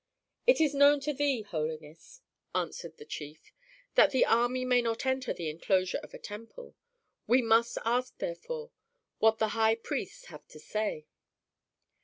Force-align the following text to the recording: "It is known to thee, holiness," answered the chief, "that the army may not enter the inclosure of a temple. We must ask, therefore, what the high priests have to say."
"It 0.47 0.59
is 0.59 0.73
known 0.73 0.99
to 1.01 1.13
thee, 1.13 1.43
holiness," 1.43 2.21
answered 2.55 2.97
the 2.97 3.05
chief, 3.05 3.53
"that 3.93 4.09
the 4.09 4.25
army 4.25 4.65
may 4.65 4.81
not 4.81 5.05
enter 5.05 5.31
the 5.31 5.47
inclosure 5.47 5.99
of 5.99 6.11
a 6.15 6.17
temple. 6.17 6.73
We 7.27 7.43
must 7.43 7.77
ask, 7.85 8.17
therefore, 8.17 8.71
what 9.19 9.37
the 9.37 9.49
high 9.49 9.75
priests 9.75 10.25
have 10.25 10.47
to 10.47 10.59
say." 10.59 11.05